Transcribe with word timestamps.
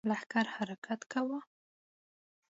لښکر 0.09 0.45
حرکت 0.55 1.01
کوو. 1.11 1.37